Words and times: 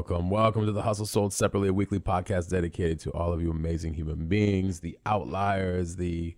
Welcome, 0.00 0.30
welcome 0.30 0.64
to 0.64 0.72
the 0.72 0.80
Hustle 0.80 1.04
Sold 1.04 1.34
Separately, 1.34 1.68
a 1.68 1.74
weekly 1.74 1.98
podcast 2.00 2.48
dedicated 2.48 3.00
to 3.00 3.10
all 3.10 3.34
of 3.34 3.42
you 3.42 3.50
amazing 3.50 3.92
human 3.92 4.28
beings, 4.28 4.80
the 4.80 4.98
outliers, 5.04 5.96
the 5.96 6.34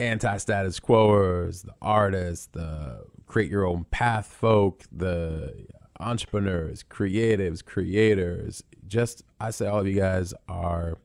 anti-status 0.00 0.80
quoers, 0.80 1.62
the 1.62 1.74
artists, 1.80 2.46
the 2.46 3.04
create 3.26 3.48
your 3.48 3.64
own 3.64 3.84
path 3.92 4.26
folk, 4.26 4.82
the 4.90 5.68
entrepreneurs, 6.00 6.82
creatives, 6.82 7.64
creators. 7.64 8.64
Just 8.88 9.22
I 9.38 9.52
say 9.52 9.68
all 9.68 9.78
of 9.78 9.86
you 9.86 10.00
guys 10.00 10.34
are 10.48 10.98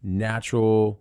natural 0.00 1.00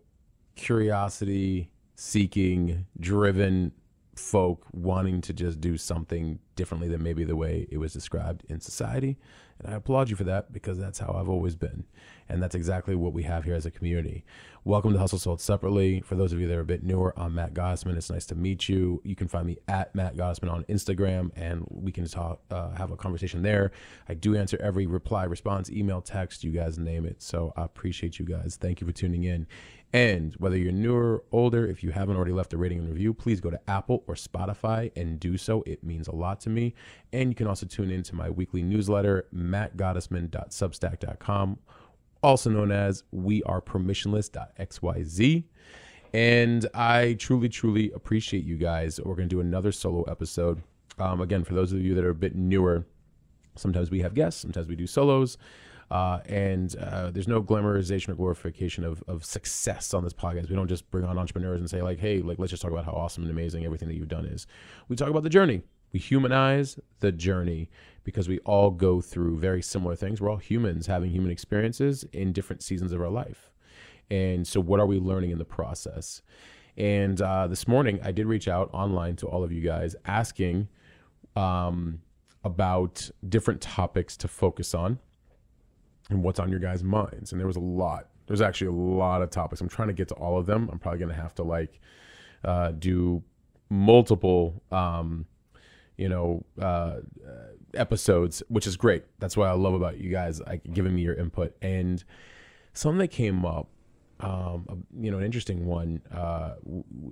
curiosity 0.56 1.70
seeking 1.94 2.88
driven 3.00 3.74
folk 4.16 4.66
wanting 4.72 5.22
to 5.22 5.34
just 5.34 5.62
do 5.62 5.78
something 5.78 6.40
differently 6.56 6.88
than 6.88 7.04
maybe 7.04 7.24
the 7.24 7.36
way 7.36 7.68
it 7.70 7.78
was 7.78 7.94
described 7.94 8.44
in 8.50 8.60
society. 8.60 9.20
And 9.60 9.74
I 9.74 9.78
applaud 9.78 10.10
you 10.10 10.16
for 10.16 10.24
that 10.26 10.54
because 10.54 10.78
that's 10.78 11.00
how 11.00 11.16
I've 11.20 11.30
always 11.30 11.56
been. 11.56 11.86
And 12.30 12.42
that's 12.42 12.56
exactly 12.56 12.96
what 12.96 13.14
we 13.14 13.24
have 13.24 13.46
here 13.46 13.56
as 13.56 13.66
a 13.66 13.72
community. 13.72 14.24
Welcome 14.64 14.92
to 14.94 15.00
Hustle 15.00 15.18
Sold 15.18 15.40
Separately. 15.40 16.02
For 16.02 16.16
those 16.16 16.34
of 16.34 16.42
you 16.42 16.48
that 16.48 16.58
are 16.58 16.62
a 16.62 16.66
bit 16.66 16.84
newer, 16.84 17.14
I'm 17.18 17.36
Matt 17.36 17.54
Gottesman. 17.54 17.96
It's 17.96 18.10
nice 18.10 18.26
to 18.26 18.36
meet 18.36 18.68
you. 18.68 19.02
You 19.06 19.16
can 19.16 19.30
find 19.30 19.48
me 19.48 19.58
at 19.70 19.96
Matt 19.96 20.18
Gottesman 20.18 20.52
on 20.52 20.66
Instagram 20.66 21.32
and 21.38 21.66
we 21.70 21.94
can 21.94 22.06
talk, 22.06 22.42
uh, 22.52 22.72
have 22.72 22.92
a 22.92 22.98
conversation 22.98 23.44
there. 23.44 23.72
I 24.10 24.14
do 24.14 24.36
answer 24.36 24.58
every 24.62 24.86
reply, 24.86 25.24
response, 25.24 25.70
email, 25.70 26.02
text, 26.02 26.44
you 26.44 26.52
guys 26.52 26.78
name 26.78 27.06
it. 27.06 27.22
So 27.22 27.54
I 27.56 27.64
appreciate 27.64 28.20
you 28.20 28.26
guys. 28.26 28.58
Thank 28.60 28.82
you 28.82 28.88
for 28.88 28.94
tuning 28.94 29.24
in. 29.24 29.48
And 29.94 30.36
whether 30.36 30.58
you're 30.58 30.74
newer, 30.74 31.18
or 31.18 31.24
older, 31.32 31.66
if 31.66 31.82
you 31.82 31.92
haven't 31.92 32.18
already 32.18 32.34
left 32.34 32.54
a 32.54 32.58
rating 32.58 32.80
and 32.80 32.90
review, 32.90 33.14
please 33.14 33.40
go 33.40 33.50
to 33.50 33.60
Apple 33.70 34.04
or 34.06 34.16
Spotify 34.16 34.92
and 34.98 35.18
do 35.18 35.38
so. 35.38 35.64
It 35.66 35.82
means 35.82 36.10
a 36.10 36.16
lot 36.16 36.42
to 36.42 36.50
me. 36.50 36.76
And 37.14 37.30
you 37.30 37.36
can 37.36 37.48
also 37.48 37.66
tune 37.66 37.90
in 37.90 38.04
to 38.04 38.16
my 38.16 38.30
weekly 38.30 38.64
newsletter, 38.64 39.28
mattgottesman.substack.com, 39.34 41.60
also 42.24 42.50
known 42.50 42.72
as 42.72 43.04
we 43.12 43.44
are 43.44 43.62
permissionless.xyz. 43.62 45.44
And 46.14 46.66
I 46.74 47.14
truly, 47.20 47.50
truly 47.50 47.92
appreciate 47.92 48.44
you 48.44 48.58
guys. 48.58 49.00
We're 49.00 49.16
going 49.16 49.30
to 49.30 49.36
do 49.36 49.42
another 49.42 49.72
solo 49.72 50.04
episode. 50.04 50.64
Um, 50.98 51.22
again, 51.22 51.44
for 51.44 51.54
those 51.54 51.74
of 51.74 51.82
you 51.82 51.94
that 51.96 52.04
are 52.04 52.10
a 52.10 52.16
bit 52.16 52.36
newer, 52.36 52.86
sometimes 53.56 53.92
we 53.92 54.02
have 54.02 54.14
guests, 54.14 54.42
sometimes 54.42 54.68
we 54.68 54.76
do 54.76 54.88
solos. 54.88 55.38
Uh, 55.90 56.20
and 56.26 56.76
uh, 56.78 57.12
there's 57.12 57.28
no 57.28 57.42
glamorization 57.42 58.10
or 58.10 58.16
glorification 58.16 58.84
of, 58.84 59.02
of 59.08 59.24
success 59.24 59.94
on 59.94 60.04
this 60.04 60.14
podcast. 60.14 60.50
We 60.50 60.56
don't 60.56 60.68
just 60.68 60.90
bring 60.92 61.06
on 61.06 61.18
entrepreneurs 61.18 61.62
and 61.62 61.70
say 61.70 61.82
like, 61.82 62.00
hey, 62.00 62.22
like 62.22 62.40
let's 62.40 62.50
just 62.50 62.62
talk 62.62 62.72
about 62.72 62.86
how 62.86 62.92
awesome 62.92 63.24
and 63.24 63.32
amazing 63.32 63.64
everything 63.64 63.88
that 63.88 63.96
you've 63.96 64.10
done 64.10 64.26
is. 64.26 64.48
We 64.90 64.96
talk 64.96 65.10
about 65.10 65.24
the 65.24 65.30
journey. 65.30 65.62
We 65.94 66.00
humanize 66.00 66.80
the 67.00 67.12
journey 67.12 67.70
because 68.04 68.30
we 68.30 68.40
all 68.40 68.72
go 68.72 69.02
through 69.02 69.38
very 69.38 69.62
similar 69.62 69.96
things. 69.96 70.22
We're 70.22 70.30
all 70.30 70.38
humans 70.38 70.88
having 70.88 71.12
human 71.12 71.32
experiences 71.32 72.06
in 72.14 72.34
different 72.34 72.62
seasons 72.62 72.92
of 72.92 73.02
our 73.02 73.10
life. 73.10 73.52
And 74.10 74.48
so, 74.48 74.62
what 74.62 74.80
are 74.80 74.86
we 74.86 75.00
learning 75.00 75.32
in 75.32 75.38
the 75.38 75.46
process? 75.46 76.22
And 76.78 77.20
uh, 77.22 77.48
this 77.48 77.68
morning, 77.68 78.00
I 78.04 78.12
did 78.12 78.28
reach 78.28 78.48
out 78.48 78.70
online 78.72 79.16
to 79.18 79.28
all 79.28 79.44
of 79.44 79.52
you 79.52 79.62
guys 79.62 79.96
asking 80.06 80.68
um, 81.36 82.02
about 82.44 83.10
different 83.28 83.62
topics 83.62 84.16
to 84.18 84.28
focus 84.28 84.74
on 84.74 85.00
and 86.10 86.24
what's 86.24 86.40
on 86.40 86.50
your 86.50 86.60
guys' 86.60 86.84
minds. 86.84 87.32
And 87.32 87.40
there 87.40 87.48
was 87.48 87.56
a 87.56 87.62
lot. 87.62 88.10
There's 88.28 88.42
actually 88.42 88.68
a 88.68 88.72
lot 88.72 89.22
of 89.22 89.30
topics. 89.30 89.60
I'm 89.62 89.70
trying 89.70 89.88
to 89.88 89.94
get 89.94 90.08
to 90.10 90.16
all 90.16 90.38
of 90.38 90.46
them. 90.46 90.70
I'm 90.72 90.80
probably 90.80 91.00
going 91.00 91.16
to 91.16 91.22
have 91.22 91.36
to 91.36 91.44
like 91.44 91.80
uh, 92.44 92.72
do 92.72 93.24
multiple, 93.70 94.62
um, 94.72 95.26
you 95.98 96.10
know, 96.10 96.46
uh, 96.62 96.98
episodes, 97.74 98.44
which 98.48 98.68
is 98.68 98.78
great. 98.78 99.04
That's 99.20 99.36
what 99.36 99.48
I 99.48 99.54
love 99.54 99.74
about 99.74 99.98
you 99.98 100.12
guys, 100.12 100.42
like 100.42 100.62
giving 100.74 100.96
me 100.96 101.02
your 101.02 101.16
input. 101.16 101.56
And 101.62 102.04
something 102.74 103.00
that 103.00 103.10
came 103.10 103.46
up, 103.46 103.68
um, 104.20 104.86
you 105.00 105.12
know, 105.12 105.18
an 105.18 105.24
interesting 105.24 105.66
one. 105.66 106.02
Uh, 106.14 106.56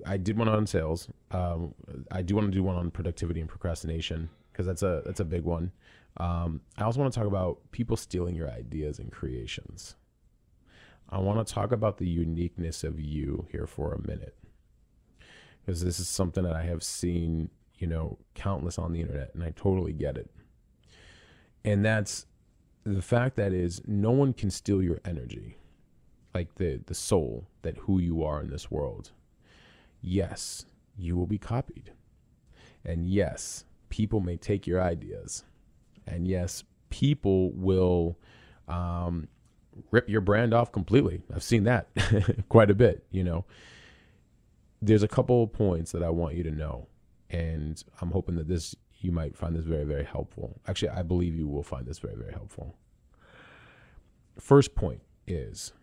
I 0.05 0.17
did 0.17 0.37
one 0.37 0.47
on 0.47 0.65
sales. 0.67 1.07
Um, 1.31 1.73
I 2.11 2.21
do 2.21 2.35
want 2.35 2.47
to 2.47 2.51
do 2.51 2.63
one 2.63 2.75
on 2.75 2.91
productivity 2.91 3.41
and 3.41 3.49
procrastination 3.49 4.29
because 4.51 4.65
that's 4.65 4.83
a 4.83 5.01
that's 5.05 5.19
a 5.19 5.25
big 5.25 5.43
one. 5.43 5.71
Um, 6.17 6.61
I 6.77 6.83
also 6.83 6.99
want 7.01 7.13
to 7.13 7.19
talk 7.19 7.27
about 7.27 7.59
people 7.71 7.97
stealing 7.97 8.35
your 8.35 8.49
ideas 8.49 8.99
and 8.99 9.11
creations. 9.11 9.95
I 11.09 11.19
want 11.19 11.45
to 11.45 11.53
talk 11.53 11.71
about 11.71 11.97
the 11.97 12.07
uniqueness 12.07 12.83
of 12.83 12.99
you 12.99 13.47
here 13.51 13.67
for 13.67 13.93
a 13.93 14.07
minute 14.07 14.35
because 15.65 15.83
this 15.83 15.99
is 15.99 16.07
something 16.07 16.43
that 16.43 16.55
I 16.55 16.63
have 16.63 16.83
seen, 16.83 17.49
you 17.77 17.87
know, 17.87 18.17
countless 18.33 18.77
on 18.77 18.93
the 18.93 19.01
internet, 19.01 19.31
and 19.33 19.43
I 19.43 19.51
totally 19.55 19.93
get 19.93 20.17
it. 20.17 20.29
And 21.63 21.83
that's 21.83 22.25
the 22.83 23.01
fact 23.01 23.35
that 23.37 23.53
is 23.53 23.81
no 23.85 24.11
one 24.11 24.33
can 24.33 24.51
steal 24.51 24.81
your 24.81 24.99
energy, 25.05 25.57
like 26.33 26.55
the 26.55 26.81
the 26.85 26.93
soul 26.93 27.47
that 27.63 27.77
who 27.77 27.99
you 27.99 28.23
are 28.23 28.41
in 28.41 28.49
this 28.49 28.69
world. 28.69 29.11
Yes, 30.01 30.65
you 30.97 31.15
will 31.15 31.25
be 31.25 31.37
copied, 31.37 31.91
and 32.83 33.07
yes, 33.07 33.65
people 33.89 34.19
may 34.19 34.37
take 34.37 34.67
your 34.67 34.81
ideas 34.81 35.43
and 36.07 36.27
yes, 36.27 36.63
people 36.89 37.51
will 37.51 38.17
um, 38.67 39.27
rip 39.91 40.07
your 40.09 40.21
brand 40.21 40.53
off 40.53 40.71
completely. 40.71 41.21
I've 41.33 41.43
seen 41.43 41.63
that 41.63 41.87
quite 42.49 42.69
a 42.69 42.75
bit, 42.75 43.05
you 43.11 43.23
know. 43.23 43.45
There's 44.81 45.03
a 45.03 45.07
couple 45.07 45.43
of 45.43 45.53
points 45.53 45.91
that 45.93 46.03
I 46.03 46.09
want 46.09 46.35
you 46.35 46.43
to 46.43 46.51
know, 46.51 46.87
and 47.29 47.83
I'm 48.01 48.11
hoping 48.11 48.35
that 48.35 48.47
this 48.47 48.75
you 48.99 49.11
might 49.11 49.35
find 49.35 49.55
this 49.55 49.65
very, 49.65 49.83
very 49.83 50.05
helpful. 50.05 50.59
Actually, 50.67 50.89
I 50.89 51.03
believe 51.03 51.35
you 51.35 51.47
will 51.47 51.63
find 51.63 51.85
this 51.85 51.99
very, 51.99 52.15
very 52.15 52.31
helpful. 52.31 52.75
First 54.39 54.73
point 54.73 55.01
is 55.27 55.73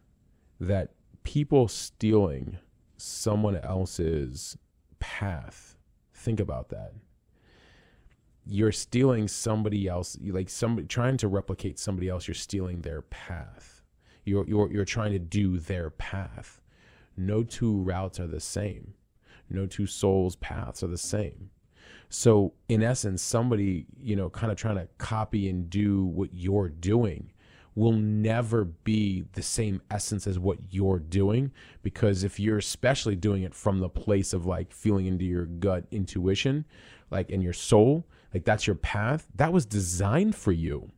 that 0.61 0.91
people 1.23 1.69
stealing 1.69 2.59
someone 2.97 3.57
else's 3.57 4.57
path, 4.99 5.77
think 6.15 6.41
about 6.41 6.71
that 6.71 6.93
you're 8.47 8.73
stealing 8.73 9.29
somebody 9.29 9.87
else 9.87 10.17
like 10.25 10.49
somebody 10.49 10.87
trying 10.87 11.17
to 11.17 11.29
replicate 11.29 11.79
somebody 11.79 12.09
else 12.09 12.27
you're 12.27 12.35
stealing 12.35 12.81
their 12.81 13.03
path 13.03 13.83
you're 14.25 14.47
you're 14.49 14.73
you're 14.73 14.85
trying 14.85 15.13
to 15.13 15.19
do 15.19 15.59
their 15.59 15.91
path 15.91 16.61
no 17.17 17.43
two 17.43 17.77
routes 17.79 18.19
are 18.19 18.27
the 18.27 18.41
same 18.41 18.95
no 19.53 19.67
two 19.67 19.87
souls 19.87 20.37
paths 20.37 20.83
are 20.83 20.89
the 20.89 20.99
same. 20.99 21.51
So 22.09 22.53
in 22.69 22.83
essence 22.83 23.23
somebody 23.23 23.87
you 24.01 24.17
know 24.17 24.31
kind 24.31 24.53
of 24.53 24.59
trying 24.59 24.77
to 24.77 24.89
copy 24.99 25.49
and 25.49 25.69
do 25.71 26.05
what 26.05 26.31
you're 26.33 26.69
doing 26.69 27.33
will 27.75 27.93
never 27.93 28.65
be 28.65 29.25
the 29.33 29.43
same 29.43 29.81
essence 29.91 30.27
as 30.27 30.39
what 30.39 30.59
you're 30.71 30.99
doing 30.99 31.51
because 31.83 32.23
if 32.23 32.39
you're 32.39 32.59
especially 32.59 33.17
doing 33.17 33.43
it 33.43 33.55
from 33.55 33.79
the 33.79 33.89
place 33.89 34.33
of 34.33 34.45
like 34.45 34.71
feeling 34.73 35.07
into 35.07 35.25
your 35.25 35.47
gut 35.47 35.85
intuition 35.91 36.65
like 37.11 37.31
in 37.31 37.41
your 37.41 37.53
soul 37.53 38.07
like 38.35 38.45
that's 38.45 38.67
your 38.67 38.77
path 38.77 39.27
that 39.35 39.53
was 39.53 39.65
designed 39.65 40.35
for 40.35 40.53
you 40.53 40.91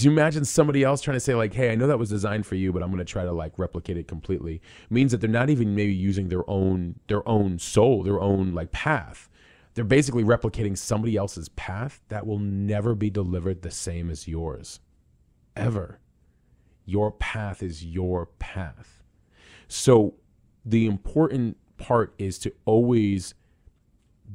you 0.00 0.10
imagine 0.10 0.44
somebody 0.44 0.82
else 0.82 1.00
trying 1.00 1.16
to 1.16 1.20
say 1.20 1.34
like 1.34 1.52
hey 1.52 1.70
i 1.70 1.74
know 1.74 1.86
that 1.86 1.98
was 1.98 2.08
designed 2.08 2.46
for 2.46 2.54
you 2.54 2.72
but 2.72 2.82
i'm 2.82 2.88
going 2.88 2.98
to 2.98 3.04
try 3.04 3.24
to 3.24 3.32
like 3.32 3.58
replicate 3.58 3.96
it 3.96 4.08
completely 4.08 4.60
means 4.90 5.12
that 5.12 5.20
they're 5.20 5.28
not 5.28 5.50
even 5.50 5.74
maybe 5.74 5.92
using 5.92 6.28
their 6.28 6.48
own 6.48 6.94
their 7.08 7.26
own 7.28 7.58
soul 7.58 8.02
their 8.02 8.20
own 8.20 8.54
like 8.54 8.72
path. 8.72 9.28
They're 9.74 9.84
basically 9.84 10.24
replicating 10.24 10.76
somebody 10.76 11.16
else's 11.16 11.48
path 11.50 12.02
that 12.08 12.26
will 12.26 12.38
never 12.38 12.94
be 12.94 13.08
delivered 13.08 13.62
the 13.62 13.70
same 13.70 14.10
as 14.10 14.28
yours. 14.28 14.80
Ever. 15.56 15.98
Your 16.84 17.10
path 17.10 17.62
is 17.62 17.84
your 17.84 18.26
path. 18.26 19.02
So 19.68 20.14
the 20.64 20.86
important 20.86 21.56
part 21.78 22.12
is 22.18 22.38
to 22.40 22.52
always 22.66 23.34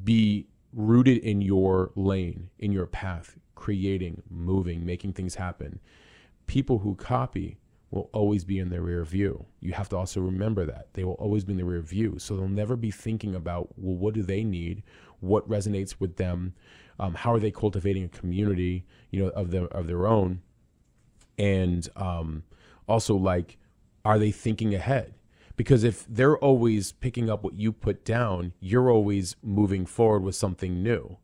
be 0.03 0.47
rooted 0.73 1.17
in 1.19 1.41
your 1.41 1.91
lane, 1.95 2.49
in 2.59 2.71
your 2.71 2.85
path, 2.85 3.37
creating, 3.55 4.21
moving, 4.29 4.85
making 4.85 5.13
things 5.13 5.35
happen. 5.35 5.79
People 6.45 6.79
who 6.79 6.95
copy 6.95 7.57
will 7.89 8.09
always 8.11 8.43
be 8.43 8.59
in 8.59 8.69
the 8.69 8.81
rear 8.81 9.03
view. 9.03 9.45
You 9.61 9.73
have 9.73 9.89
to 9.89 9.97
also 9.97 10.19
remember 10.19 10.65
that. 10.65 10.93
They 10.93 11.03
will 11.03 11.13
always 11.13 11.43
be 11.43 11.53
in 11.53 11.57
the 11.57 11.65
rear 11.65 11.81
view. 11.81 12.19
So 12.19 12.35
they'll 12.35 12.47
never 12.47 12.75
be 12.75 12.91
thinking 12.91 13.35
about, 13.35 13.69
well, 13.77 13.95
what 13.95 14.13
do 14.13 14.23
they 14.23 14.43
need? 14.43 14.83
What 15.19 15.47
resonates 15.49 15.95
with 15.99 16.17
them? 16.17 16.53
Um, 16.99 17.13
how 17.13 17.33
are 17.33 17.39
they 17.39 17.51
cultivating 17.51 18.03
a 18.03 18.09
community, 18.09 18.85
you 19.11 19.23
know, 19.23 19.29
of 19.29 19.51
their 19.51 19.67
of 19.67 19.87
their 19.87 20.07
own? 20.07 20.41
And 21.37 21.87
um, 21.95 22.43
also 22.87 23.15
like 23.15 23.57
are 24.03 24.17
they 24.17 24.31
thinking 24.31 24.73
ahead? 24.73 25.13
Because 25.57 25.83
if 25.83 26.05
they're 26.07 26.37
always 26.37 26.93
picking 26.93 27.29
up 27.29 27.43
what 27.43 27.55
you 27.55 27.73
put 27.73 28.05
down, 28.05 28.53
you're 28.61 28.89
always 28.89 29.35
moving 29.43 29.85
forward 29.85 30.23
with 30.23 30.35
something 30.35 30.81
new. 30.81 31.17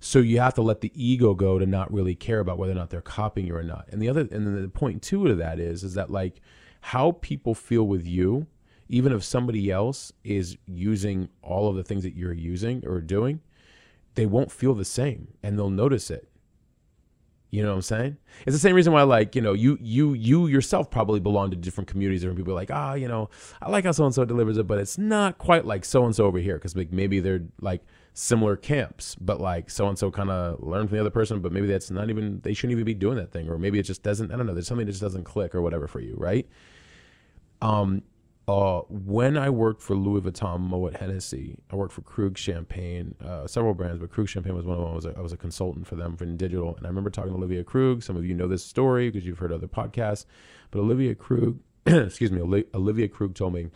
So 0.00 0.20
you 0.20 0.38
have 0.38 0.54
to 0.54 0.62
let 0.62 0.80
the 0.80 0.92
ego 0.94 1.34
go 1.34 1.58
to 1.58 1.66
not 1.66 1.92
really 1.92 2.14
care 2.14 2.38
about 2.38 2.56
whether 2.56 2.72
or 2.72 2.76
not 2.76 2.90
they're 2.90 3.00
copying 3.00 3.48
you 3.48 3.56
or 3.56 3.64
not. 3.64 3.88
And 3.90 4.00
the 4.00 4.08
other, 4.08 4.20
and 4.20 4.46
then 4.46 4.62
the 4.62 4.68
point 4.68 5.02
two 5.02 5.26
to 5.26 5.34
that 5.34 5.58
is, 5.58 5.82
is 5.82 5.94
that 5.94 6.10
like 6.10 6.40
how 6.80 7.12
people 7.20 7.54
feel 7.54 7.82
with 7.84 8.06
you, 8.06 8.46
even 8.88 9.12
if 9.12 9.24
somebody 9.24 9.70
else 9.70 10.12
is 10.22 10.56
using 10.66 11.28
all 11.42 11.68
of 11.68 11.74
the 11.74 11.82
things 11.82 12.04
that 12.04 12.14
you're 12.14 12.32
using 12.32 12.86
or 12.86 13.00
doing, 13.00 13.40
they 14.14 14.26
won't 14.26 14.52
feel 14.52 14.74
the 14.74 14.84
same 14.84 15.28
and 15.42 15.58
they'll 15.58 15.70
notice 15.70 16.10
it. 16.10 16.27
You 17.50 17.62
know 17.62 17.70
what 17.70 17.76
I'm 17.76 17.82
saying? 17.82 18.16
It's 18.46 18.54
the 18.54 18.60
same 18.60 18.74
reason 18.74 18.92
why, 18.92 19.02
like, 19.02 19.34
you 19.34 19.40
know, 19.40 19.54
you 19.54 19.78
you 19.80 20.12
you 20.12 20.48
yourself 20.48 20.90
probably 20.90 21.18
belong 21.18 21.50
to 21.50 21.56
different 21.56 21.88
communities. 21.88 22.20
Different 22.20 22.36
people 22.36 22.52
are 22.52 22.56
like, 22.56 22.70
ah, 22.70 22.92
you 22.92 23.08
know, 23.08 23.30
I 23.62 23.70
like 23.70 23.84
how 23.84 23.92
so 23.92 24.04
and 24.04 24.14
so 24.14 24.26
delivers 24.26 24.58
it, 24.58 24.66
but 24.66 24.78
it's 24.78 24.98
not 24.98 25.38
quite 25.38 25.64
like 25.64 25.84
so 25.86 26.04
and 26.04 26.14
so 26.14 26.26
over 26.26 26.38
here 26.38 26.56
because 26.56 26.76
like 26.76 26.92
maybe 26.92 27.20
they're 27.20 27.44
like 27.62 27.82
similar 28.12 28.54
camps, 28.54 29.14
but 29.18 29.40
like 29.40 29.70
so 29.70 29.88
and 29.88 29.98
so 29.98 30.10
kind 30.10 30.28
of 30.28 30.62
learn 30.62 30.88
from 30.88 30.96
the 30.96 31.00
other 31.00 31.10
person, 31.10 31.40
but 31.40 31.50
maybe 31.52 31.66
that's 31.66 31.90
not 31.90 32.10
even 32.10 32.40
they 32.42 32.52
shouldn't 32.52 32.72
even 32.72 32.84
be 32.84 32.92
doing 32.92 33.16
that 33.16 33.32
thing, 33.32 33.48
or 33.48 33.56
maybe 33.58 33.78
it 33.78 33.84
just 33.84 34.02
doesn't. 34.02 34.30
I 34.30 34.36
don't 34.36 34.44
know. 34.44 34.52
There's 34.52 34.66
something 34.66 34.84
that 34.84 34.92
just 34.92 35.02
doesn't 35.02 35.24
click 35.24 35.54
or 35.54 35.62
whatever 35.62 35.88
for 35.88 36.00
you, 36.00 36.16
right? 36.18 36.46
Um, 37.62 38.02
uh, 38.48 38.80
when 38.88 39.36
I 39.36 39.50
worked 39.50 39.82
for 39.82 39.94
Louis 39.94 40.22
Vuitton, 40.22 40.60
Moet 40.60 40.96
Hennessy, 40.96 41.58
I 41.70 41.76
worked 41.76 41.92
for 41.92 42.00
Krug 42.00 42.38
Champagne, 42.38 43.14
uh, 43.22 43.46
several 43.46 43.74
brands, 43.74 43.98
but 43.98 44.10
Krug 44.10 44.26
Champagne 44.26 44.54
was 44.54 44.64
one 44.64 44.78
of 44.78 44.84
them. 44.84 44.90
I 44.90 44.94
was 44.94 45.04
a, 45.04 45.14
I 45.18 45.20
was 45.20 45.34
a 45.34 45.36
consultant 45.36 45.86
for 45.86 45.96
them 45.96 46.16
for 46.16 46.24
digital, 46.24 46.74
and 46.74 46.86
I 46.86 46.88
remember 46.88 47.10
talking 47.10 47.30
to 47.30 47.36
Olivier 47.36 47.62
Krug. 47.62 48.02
Some 48.02 48.16
of 48.16 48.24
you 48.24 48.32
know 48.32 48.48
this 48.48 48.64
story 48.64 49.10
because 49.10 49.26
you've 49.26 49.38
heard 49.38 49.52
other 49.52 49.66
podcasts, 49.66 50.24
but 50.70 50.80
Olivier 50.80 51.14
Krug, 51.14 51.58
excuse 51.86 52.32
me, 52.32 52.40
Olivier 52.40 53.08
Krug 53.08 53.34
told 53.34 53.52
me, 53.52 53.68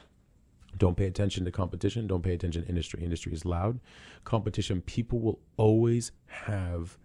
"Don't 0.79 0.97
pay 0.97 1.07
attention 1.07 1.45
to 1.45 1.51
competition. 1.51 2.07
Don't 2.07 2.23
pay 2.23 2.33
attention 2.33 2.63
to 2.63 2.69
industry. 2.69 3.05
Industry 3.05 3.35
is 3.35 3.45
loud. 3.45 3.79
Competition. 4.25 4.81
People 4.81 5.21
will 5.21 5.39
always 5.59 6.13
have 6.29 6.97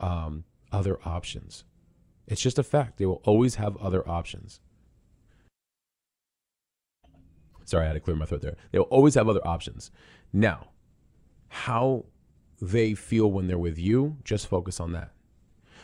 um, 0.00 0.44
other 0.72 0.98
options. 1.04 1.64
It's 2.26 2.40
just 2.40 2.58
a 2.58 2.62
fact. 2.62 2.96
They 2.96 3.04
will 3.04 3.20
always 3.26 3.56
have 3.56 3.76
other 3.76 4.08
options." 4.08 4.60
Sorry, 7.64 7.84
I 7.84 7.88
had 7.88 7.94
to 7.94 8.00
clear 8.00 8.16
my 8.16 8.26
throat 8.26 8.42
there. 8.42 8.56
They 8.70 8.78
will 8.78 8.86
always 8.86 9.14
have 9.14 9.28
other 9.28 9.46
options. 9.46 9.90
Now, 10.32 10.68
how 11.48 12.04
they 12.60 12.94
feel 12.94 13.30
when 13.30 13.46
they're 13.46 13.58
with 13.58 13.78
you, 13.78 14.16
just 14.24 14.46
focus 14.46 14.80
on 14.80 14.92
that. 14.92 15.12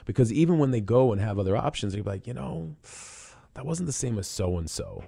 Because 0.04 0.32
even 0.32 0.58
when 0.58 0.70
they 0.70 0.80
go 0.80 1.12
and 1.12 1.20
have 1.20 1.38
other 1.38 1.56
options, 1.56 1.92
they're 1.92 2.02
like, 2.02 2.26
you 2.26 2.34
know, 2.34 2.74
that 3.54 3.66
wasn't 3.66 3.86
the 3.86 3.92
same 3.92 4.18
as 4.18 4.26
so 4.26 4.58
and 4.58 4.68
so. 4.68 5.04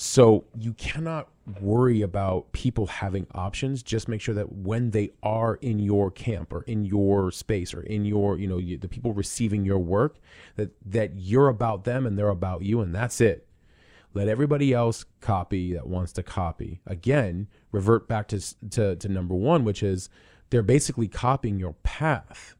So 0.00 0.44
you 0.56 0.74
cannot 0.74 1.28
worry 1.60 2.02
about 2.02 2.52
people 2.52 2.86
having 2.86 3.26
options. 3.34 3.82
Just 3.82 4.06
make 4.06 4.20
sure 4.20 4.34
that 4.36 4.52
when 4.52 4.92
they 4.92 5.10
are 5.24 5.56
in 5.56 5.80
your 5.80 6.12
camp 6.12 6.52
or 6.52 6.62
in 6.62 6.84
your 6.84 7.32
space 7.32 7.74
or 7.74 7.82
in 7.82 8.04
your, 8.04 8.38
you 8.38 8.46
know, 8.46 8.60
the 8.60 8.86
people 8.86 9.12
receiving 9.12 9.64
your 9.64 9.80
work, 9.80 10.18
that 10.54 10.70
that 10.86 11.16
you're 11.16 11.48
about 11.48 11.82
them 11.82 12.06
and 12.06 12.16
they're 12.16 12.28
about 12.28 12.62
you, 12.62 12.80
and 12.80 12.94
that's 12.94 13.20
it. 13.20 13.47
Let 14.14 14.28
everybody 14.28 14.72
else 14.72 15.04
copy 15.20 15.74
that 15.74 15.86
wants 15.86 16.12
to 16.14 16.22
copy. 16.22 16.80
Again, 16.86 17.48
revert 17.72 18.08
back 18.08 18.28
to, 18.28 18.68
to, 18.70 18.96
to 18.96 19.08
number 19.08 19.34
one, 19.34 19.64
which 19.64 19.82
is 19.82 20.08
they're 20.50 20.62
basically 20.62 21.08
copying 21.08 21.58
your 21.58 21.74
path. 21.82 22.56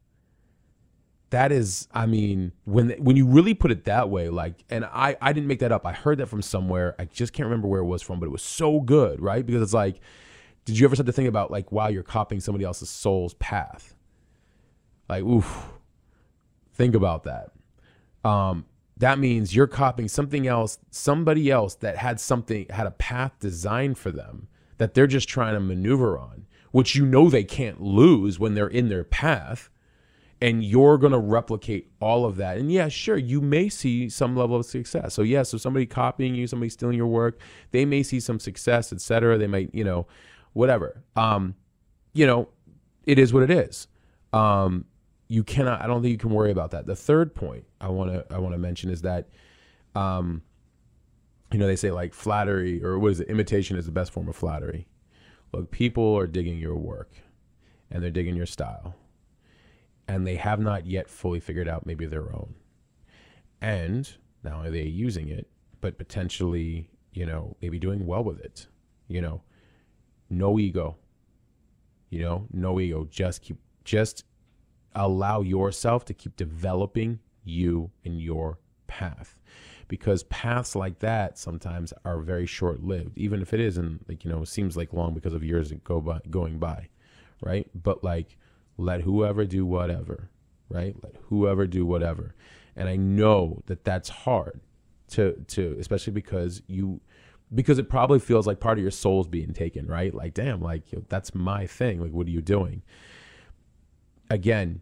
That 1.31 1.51
is, 1.51 1.87
I 1.93 2.07
mean, 2.07 2.53
when 2.65 2.89
when 2.91 3.15
you 3.15 3.27
really 3.27 3.53
put 3.53 3.69
it 3.69 3.83
that 3.85 4.09
way, 4.09 4.29
like, 4.29 4.63
and 4.69 4.83
I 4.85 5.15
I 5.21 5.31
didn't 5.31 5.47
make 5.47 5.59
that 5.59 5.71
up. 5.71 5.85
I 5.85 5.91
heard 5.93 6.17
that 6.17 6.25
from 6.25 6.41
somewhere. 6.41 6.95
I 6.97 7.05
just 7.05 7.33
can't 7.33 7.45
remember 7.45 7.67
where 7.67 7.81
it 7.81 7.85
was 7.85 8.01
from, 8.01 8.19
but 8.19 8.25
it 8.25 8.31
was 8.31 8.41
so 8.41 8.79
good, 8.79 9.21
right? 9.21 9.45
Because 9.45 9.61
it's 9.61 9.73
like, 9.73 9.99
did 10.65 10.79
you 10.79 10.87
ever 10.87 10.95
start 10.95 11.05
to 11.05 11.11
think 11.11 11.29
about 11.29 11.51
like, 11.51 11.71
wow, 11.71 11.87
you're 11.87 12.01
copying 12.01 12.41
somebody 12.41 12.65
else's 12.65 12.89
soul's 12.89 13.35
path? 13.35 13.93
Like, 15.07 15.23
oof, 15.23 15.67
think 16.73 16.95
about 16.95 17.25
that. 17.25 17.51
Um, 18.27 18.65
that 18.99 19.17
means 19.17 19.55
you're 19.55 19.67
copying 19.67 20.09
something 20.09 20.45
else, 20.45 20.77
somebody 20.91 21.49
else 21.49 21.75
that 21.75 21.97
had 21.97 22.19
something, 22.19 22.67
had 22.69 22.85
a 22.85 22.91
path 22.91 23.33
designed 23.39 23.97
for 23.97 24.11
them 24.11 24.47
that 24.77 24.93
they're 24.93 25.07
just 25.07 25.29
trying 25.29 25.53
to 25.53 25.59
maneuver 25.59 26.17
on, 26.17 26.45
which 26.71 26.95
you 26.95 27.05
know 27.05 27.29
they 27.29 27.43
can't 27.43 27.81
lose 27.81 28.39
when 28.39 28.55
they're 28.55 28.67
in 28.67 28.89
their 28.89 29.03
path. 29.05 29.69
And 30.41 30.63
you're 30.63 30.97
going 30.97 31.11
to 31.11 31.19
replicate 31.19 31.91
all 31.99 32.25
of 32.25 32.37
that. 32.37 32.57
And 32.57 32.71
yeah, 32.71 32.87
sure, 32.87 33.17
you 33.17 33.41
may 33.41 33.67
see 33.67 34.07
some 34.07 34.37
level 34.37 34.55
of 34.55 34.65
success. 34.65 35.13
So, 35.13 35.21
yeah, 35.21 35.43
so 35.43 35.57
somebody 35.57 35.85
copying 35.85 36.33
you, 36.33 36.47
somebody 36.47 36.69
stealing 36.69 36.95
your 36.95 37.07
work, 37.07 37.41
they 37.71 37.83
may 37.83 38.03
see 38.03 38.21
some 38.21 38.39
success, 38.39 38.93
etc. 38.93 39.37
They 39.37 39.47
might, 39.47 39.75
you 39.75 39.83
know, 39.83 40.07
whatever. 40.53 41.03
Um, 41.17 41.55
you 42.13 42.25
know, 42.25 42.47
it 43.05 43.19
is 43.19 43.33
what 43.33 43.43
it 43.43 43.51
is. 43.51 43.89
Um, 44.31 44.85
you 45.29 45.43
cannot. 45.43 45.81
I 45.81 45.87
don't 45.87 46.01
think 46.01 46.11
you 46.11 46.17
can 46.17 46.31
worry 46.31 46.51
about 46.51 46.71
that. 46.71 46.87
The 46.87 46.95
third 46.95 47.33
point 47.33 47.63
I 47.79 47.87
want 47.87 48.11
to 48.11 48.25
I 48.33 48.39
want 48.39 48.55
to 48.55 48.59
mention 48.59 48.89
is 48.89 49.03
that, 49.03 49.29
um, 49.95 50.41
you 51.51 51.59
know, 51.59 51.67
they 51.67 51.75
say 51.75 51.91
like 51.91 52.13
flattery 52.13 52.83
or 52.83 52.97
what 52.99 53.11
is 53.11 53.19
it? 53.21 53.29
Imitation 53.29 53.77
is 53.77 53.85
the 53.85 53.91
best 53.91 54.11
form 54.11 54.27
of 54.27 54.35
flattery. 54.35 54.87
Look, 55.53 55.71
people 55.71 56.17
are 56.17 56.27
digging 56.27 56.57
your 56.57 56.75
work, 56.75 57.11
and 57.89 58.03
they're 58.03 58.11
digging 58.11 58.35
your 58.35 58.45
style, 58.47 58.95
and 60.07 60.25
they 60.25 60.35
have 60.35 60.59
not 60.59 60.85
yet 60.85 61.09
fully 61.09 61.39
figured 61.39 61.67
out 61.67 61.85
maybe 61.85 62.05
their 62.05 62.33
own. 62.33 62.55
And 63.61 64.11
now 64.43 64.61
are 64.61 64.71
they 64.71 64.83
using 64.83 65.29
it, 65.29 65.47
but 65.81 65.97
potentially, 65.97 66.89
you 67.13 67.25
know, 67.25 67.55
maybe 67.61 67.79
doing 67.79 68.05
well 68.05 68.23
with 68.23 68.39
it. 68.39 68.67
You 69.07 69.21
know, 69.21 69.41
no 70.29 70.57
ego. 70.59 70.97
You 72.09 72.21
know, 72.21 72.47
no 72.51 72.79
ego. 72.79 73.07
Just 73.09 73.43
keep 73.43 73.57
just 73.83 74.23
allow 74.95 75.41
yourself 75.41 76.05
to 76.05 76.13
keep 76.13 76.35
developing 76.35 77.19
you 77.43 77.91
and 78.05 78.21
your 78.21 78.59
path. 78.87 79.39
Because 79.87 80.23
paths 80.23 80.75
like 80.75 80.99
that 80.99 81.37
sometimes 81.37 81.93
are 82.05 82.19
very 82.19 82.45
short 82.45 82.83
lived 82.83 83.17
even 83.17 83.41
if 83.41 83.53
it 83.53 83.59
isn't 83.59 84.07
like 84.07 84.23
you 84.23 84.29
know 84.29 84.43
seems 84.43 84.77
like 84.77 84.93
long 84.93 85.15
because 85.15 85.33
of 85.33 85.43
years 85.43 85.71
go 85.83 85.99
by 85.99 86.19
going 86.29 86.59
by 86.59 86.89
right? 87.41 87.67
But 87.73 88.03
like 88.03 88.37
let 88.77 89.01
whoever 89.01 89.45
do 89.45 89.65
whatever 89.65 90.29
right? 90.69 90.95
Let 91.01 91.15
whoever 91.29 91.65
do 91.65 91.85
whatever. 91.85 92.35
And 92.75 92.87
i 92.87 92.95
know 92.95 93.61
that 93.65 93.83
that's 93.83 94.09
hard 94.09 94.61
to 95.09 95.33
to 95.47 95.75
especially 95.79 96.13
because 96.13 96.61
you 96.67 97.01
because 97.53 97.79
it 97.79 97.89
probably 97.89 98.19
feels 98.19 98.45
like 98.45 98.59
part 98.59 98.77
of 98.77 98.83
your 98.83 98.91
soul's 98.91 99.27
being 99.27 99.53
taken 99.53 99.87
right? 99.87 100.13
Like 100.13 100.35
damn 100.35 100.61
like 100.61 100.83
that's 101.09 101.33
my 101.33 101.65
thing. 101.65 101.99
Like 101.99 102.11
what 102.11 102.27
are 102.27 102.31
you 102.31 102.41
doing 102.41 102.83
again, 104.29 104.81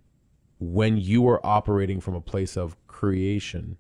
when 0.60 0.98
you 0.98 1.28
are 1.28 1.46
operating 1.46 2.00
from 2.00 2.16
a 2.16 2.22
place 2.22 2.58
of 2.58 2.76
creation 2.88 3.78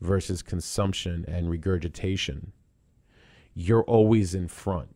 versus 0.00 0.42
consumption 0.42 1.24
and 1.26 1.48
regurgitation, 1.48 2.52
you're 3.54 3.84
always 3.84 4.34
in 4.34 4.48
front. 4.48 4.94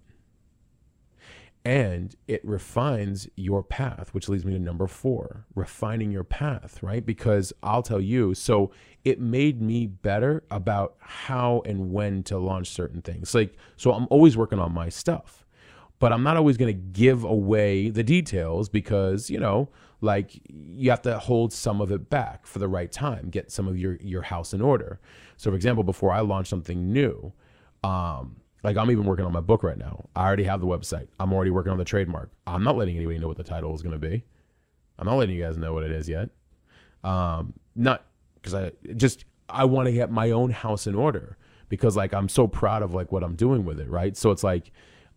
And 1.64 2.14
it 2.28 2.44
refines 2.44 3.28
your 3.34 3.64
path, 3.64 4.14
which 4.14 4.28
leads 4.28 4.44
me 4.44 4.52
to 4.52 4.58
number 4.58 4.86
four 4.86 5.46
refining 5.56 6.12
your 6.12 6.22
path, 6.22 6.80
right? 6.80 7.04
Because 7.04 7.52
I'll 7.60 7.82
tell 7.82 8.00
you, 8.00 8.34
so 8.34 8.70
it 9.04 9.18
made 9.18 9.60
me 9.60 9.86
better 9.86 10.44
about 10.48 10.94
how 11.00 11.62
and 11.64 11.90
when 11.90 12.22
to 12.24 12.38
launch 12.38 12.70
certain 12.70 13.02
things. 13.02 13.34
Like, 13.34 13.56
so 13.76 13.92
I'm 13.92 14.06
always 14.10 14.36
working 14.36 14.60
on 14.60 14.72
my 14.72 14.88
stuff 14.88 15.45
but 15.98 16.12
I'm 16.12 16.22
not 16.22 16.36
always 16.36 16.56
going 16.56 16.72
to 16.72 16.80
give 16.80 17.24
away 17.24 17.90
the 17.90 18.02
details 18.02 18.68
because, 18.68 19.30
you 19.30 19.40
know, 19.40 19.68
like 20.00 20.40
you 20.48 20.90
have 20.90 21.02
to 21.02 21.18
hold 21.18 21.52
some 21.52 21.80
of 21.80 21.90
it 21.90 22.10
back 22.10 22.46
for 22.46 22.58
the 22.58 22.68
right 22.68 22.90
time, 22.92 23.30
get 23.30 23.50
some 23.50 23.66
of 23.66 23.78
your 23.78 23.96
your 23.96 24.22
house 24.22 24.52
in 24.52 24.60
order. 24.60 25.00
So 25.36 25.50
for 25.50 25.56
example, 25.56 25.84
before 25.84 26.12
I 26.12 26.20
launch 26.20 26.48
something 26.48 26.92
new, 26.92 27.32
um 27.82 28.36
like 28.62 28.76
I'm 28.76 28.90
even 28.90 29.04
working 29.04 29.24
on 29.24 29.32
my 29.32 29.40
book 29.40 29.62
right 29.62 29.78
now. 29.78 30.08
I 30.14 30.26
already 30.26 30.44
have 30.44 30.60
the 30.60 30.66
website. 30.66 31.08
I'm 31.20 31.32
already 31.32 31.50
working 31.50 31.72
on 31.72 31.78
the 31.78 31.84
trademark. 31.84 32.30
I'm 32.46 32.64
not 32.64 32.76
letting 32.76 32.96
anybody 32.96 33.18
know 33.18 33.28
what 33.28 33.36
the 33.36 33.44
title 33.44 33.74
is 33.74 33.82
going 33.82 33.98
to 33.98 33.98
be. 33.98 34.24
I'm 34.98 35.06
not 35.06 35.16
letting 35.16 35.36
you 35.36 35.42
guys 35.42 35.56
know 35.56 35.72
what 35.72 35.84
it 35.84 35.92
is 35.92 36.08
yet. 36.08 36.30
Um 37.02 37.54
not 37.74 38.04
cuz 38.42 38.54
I 38.54 38.72
just 38.96 39.24
I 39.48 39.64
want 39.64 39.86
to 39.86 39.92
get 39.92 40.10
my 40.10 40.30
own 40.30 40.50
house 40.50 40.86
in 40.86 40.94
order 40.94 41.38
because 41.68 41.96
like 41.96 42.12
I'm 42.12 42.28
so 42.28 42.46
proud 42.46 42.82
of 42.82 42.92
like 42.92 43.12
what 43.12 43.22
I'm 43.22 43.34
doing 43.34 43.64
with 43.64 43.80
it, 43.80 43.88
right? 43.88 44.16
So 44.16 44.30
it's 44.30 44.44
like 44.44 44.72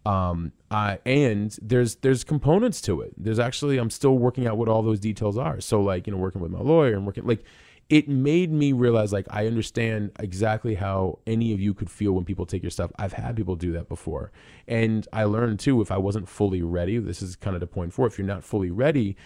um, 0.05 0.53
uh, 0.71 0.97
and 1.05 1.57
there's 1.61 1.95
there's 1.95 2.23
components 2.23 2.81
to 2.81 3.01
it. 3.01 3.13
There's 3.17 3.39
actually 3.39 3.77
I'm 3.77 3.89
still 3.89 4.17
working 4.17 4.47
out 4.47 4.57
what 4.57 4.69
all 4.69 4.81
those 4.81 4.99
details 4.99 5.37
are. 5.37 5.59
So 5.61 5.81
like 5.81 6.07
you 6.07 6.13
know 6.13 6.19
working 6.19 6.41
with 6.41 6.51
my 6.51 6.59
lawyer 6.59 6.93
and 6.93 7.05
working 7.05 7.25
like 7.25 7.43
it 7.89 8.07
made 8.07 8.51
me 8.51 8.71
realize 8.71 9.11
like 9.11 9.25
I 9.31 9.47
understand 9.47 10.11
exactly 10.19 10.75
how 10.75 11.19
any 11.25 11.53
of 11.53 11.59
you 11.59 11.73
could 11.73 11.89
feel 11.89 12.11
when 12.11 12.23
people 12.23 12.45
take 12.45 12.61
your 12.61 12.69
stuff. 12.69 12.91
I've 12.99 13.13
had 13.13 13.35
people 13.35 13.55
do 13.55 13.71
that 13.73 13.89
before. 13.89 14.31
And 14.67 15.07
I 15.11 15.23
learned 15.23 15.59
too 15.59 15.81
if 15.81 15.91
I 15.91 15.97
wasn't 15.97 16.29
fully 16.29 16.61
ready, 16.61 16.99
this 16.99 17.23
is 17.23 17.35
kind 17.35 17.55
of 17.55 17.59
the 17.59 17.67
point 17.67 17.91
four, 17.91 18.05
if 18.05 18.19
you're 18.19 18.27
not 18.27 18.43
fully 18.43 18.69
ready, 18.69 19.17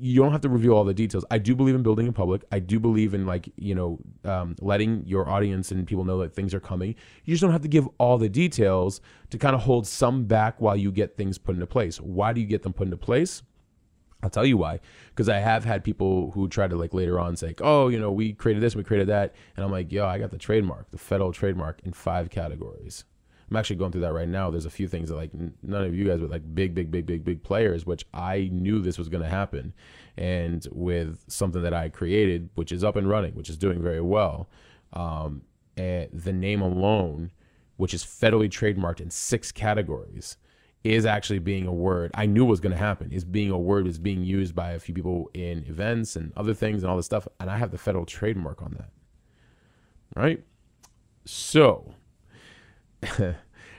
you 0.00 0.22
don't 0.22 0.32
have 0.32 0.40
to 0.42 0.48
reveal 0.48 0.74
all 0.74 0.84
the 0.84 0.94
details. 0.94 1.24
I 1.30 1.38
do 1.38 1.54
believe 1.54 1.74
in 1.74 1.82
building 1.82 2.06
in 2.06 2.12
public. 2.12 2.44
I 2.52 2.58
do 2.58 2.78
believe 2.78 3.14
in 3.14 3.26
like 3.26 3.48
you 3.56 3.74
know 3.74 3.98
um, 4.24 4.56
letting 4.60 5.04
your 5.06 5.28
audience 5.28 5.70
and 5.70 5.86
people 5.86 6.04
know 6.04 6.18
that 6.18 6.34
things 6.34 6.54
are 6.54 6.60
coming. 6.60 6.94
You 7.24 7.34
just 7.34 7.42
don't 7.42 7.52
have 7.52 7.62
to 7.62 7.68
give 7.68 7.88
all 7.98 8.18
the 8.18 8.28
details 8.28 9.00
to 9.30 9.38
kind 9.38 9.54
of 9.54 9.62
hold 9.62 9.86
some 9.86 10.24
back 10.24 10.60
while 10.60 10.76
you 10.76 10.92
get 10.92 11.16
things 11.16 11.38
put 11.38 11.54
into 11.54 11.66
place. 11.66 12.00
Why 12.00 12.32
do 12.32 12.40
you 12.40 12.46
get 12.46 12.62
them 12.62 12.72
put 12.72 12.86
into 12.86 12.96
place? 12.96 13.42
I'll 14.22 14.30
tell 14.30 14.46
you 14.46 14.56
why. 14.56 14.80
Because 15.10 15.28
I 15.28 15.38
have 15.38 15.64
had 15.64 15.84
people 15.84 16.32
who 16.32 16.48
try 16.48 16.66
to 16.66 16.76
like 16.76 16.94
later 16.94 17.20
on 17.20 17.36
say, 17.36 17.54
"Oh, 17.60 17.88
you 17.88 17.98
know, 17.98 18.10
we 18.10 18.32
created 18.32 18.62
this, 18.62 18.74
we 18.74 18.84
created 18.84 19.08
that," 19.08 19.34
and 19.56 19.64
I'm 19.64 19.70
like, 19.70 19.92
"Yo, 19.92 20.06
I 20.06 20.18
got 20.18 20.30
the 20.30 20.38
trademark, 20.38 20.90
the 20.90 20.98
federal 20.98 21.32
trademark 21.32 21.80
in 21.84 21.92
five 21.92 22.30
categories." 22.30 23.04
I'm 23.50 23.56
actually 23.56 23.76
going 23.76 23.92
through 23.92 24.02
that 24.02 24.12
right 24.12 24.28
now. 24.28 24.50
There's 24.50 24.66
a 24.66 24.70
few 24.70 24.88
things 24.88 25.08
that 25.08 25.16
like 25.16 25.30
none 25.62 25.84
of 25.84 25.94
you 25.94 26.06
guys, 26.06 26.20
but 26.20 26.30
like 26.30 26.54
big, 26.54 26.74
big, 26.74 26.90
big, 26.90 27.06
big, 27.06 27.24
big 27.24 27.42
players, 27.42 27.86
which 27.86 28.04
I 28.12 28.50
knew 28.52 28.80
this 28.80 28.98
was 28.98 29.08
going 29.08 29.22
to 29.22 29.28
happen, 29.28 29.72
and 30.16 30.66
with 30.70 31.24
something 31.28 31.62
that 31.62 31.72
I 31.72 31.88
created, 31.88 32.50
which 32.56 32.72
is 32.72 32.84
up 32.84 32.96
and 32.96 33.08
running, 33.08 33.34
which 33.34 33.48
is 33.48 33.56
doing 33.56 33.80
very 33.80 34.02
well, 34.02 34.48
um, 34.92 35.42
and 35.76 36.10
the 36.12 36.32
name 36.32 36.60
alone, 36.60 37.30
which 37.76 37.94
is 37.94 38.04
federally 38.04 38.50
trademarked 38.50 39.00
in 39.00 39.10
six 39.10 39.50
categories 39.50 40.36
is 40.84 41.04
actually 41.04 41.40
being 41.40 41.66
a 41.66 41.72
word 41.72 42.10
I 42.14 42.26
knew 42.26 42.44
was 42.44 42.60
going 42.60 42.72
to 42.72 42.78
happen. 42.78 43.10
Is 43.12 43.24
being 43.24 43.50
a 43.50 43.58
word 43.58 43.86
is 43.86 43.98
being 43.98 44.22
used 44.22 44.54
by 44.54 44.72
a 44.72 44.78
few 44.78 44.94
people 44.94 45.30
in 45.34 45.64
events 45.66 46.16
and 46.16 46.32
other 46.36 46.54
things 46.54 46.82
and 46.82 46.90
all 46.90 46.96
this 46.96 47.06
stuff, 47.06 47.26
and 47.40 47.50
I 47.50 47.56
have 47.56 47.70
the 47.70 47.78
federal 47.78 48.06
trademark 48.06 48.62
on 48.62 48.74
that. 48.78 48.90
Right? 50.14 50.44
So 51.24 51.94